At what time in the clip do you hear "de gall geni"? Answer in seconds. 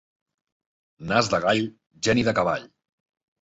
1.33-2.25